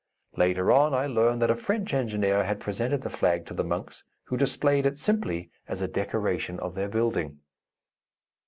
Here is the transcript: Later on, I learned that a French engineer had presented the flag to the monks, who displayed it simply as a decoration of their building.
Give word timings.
Later 0.35 0.71
on, 0.71 0.95
I 0.95 1.05
learned 1.05 1.43
that 1.43 1.51
a 1.51 1.55
French 1.55 1.93
engineer 1.93 2.43
had 2.43 2.59
presented 2.59 3.03
the 3.03 3.09
flag 3.11 3.45
to 3.45 3.53
the 3.53 3.63
monks, 3.63 4.03
who 4.23 4.35
displayed 4.35 4.87
it 4.87 4.97
simply 4.97 5.51
as 5.67 5.79
a 5.79 5.87
decoration 5.87 6.59
of 6.59 6.73
their 6.73 6.89
building. 6.89 7.37